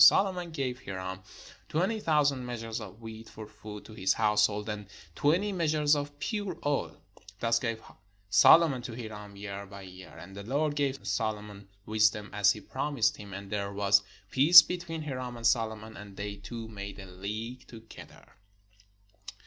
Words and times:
And 0.01 0.05
Solomon 0.07 0.49
gave 0.49 0.79
Hiram 0.85 1.21
twenty 1.69 1.99
thousand 1.99 2.43
measures 2.43 2.81
of 2.81 3.01
wheat 3.03 3.29
for 3.29 3.45
food 3.45 3.85
to 3.85 3.93
his 3.93 4.13
household, 4.13 4.67
and 4.67 4.87
twenty 5.13 5.51
measures 5.51 5.95
of 5.95 6.17
pure 6.17 6.57
oil: 6.65 6.99
thus 7.39 7.59
gave 7.59 7.79
Solomon 8.27 8.81
to 8.81 8.93
Hiram 8.95 9.35
year 9.35 9.67
by 9.67 9.83
year. 9.83 10.17
And 10.17 10.35
the 10.35 10.41
Lord 10.41 10.75
gave 10.75 11.05
Solomon 11.05 11.69
wisdom, 11.85 12.31
as 12.33 12.53
he 12.53 12.61
promised 12.61 13.17
him: 13.17 13.31
and 13.31 13.51
there 13.51 13.71
was 13.71 14.01
peace 14.31 14.63
between 14.63 15.03
Hiram 15.03 15.37
and 15.37 15.45
Solomon; 15.45 15.95
and 15.95 16.17
they 16.17 16.37
two 16.37 16.67
made 16.67 16.97
a 16.97 17.05
league 17.05 17.67
together. 17.67 18.37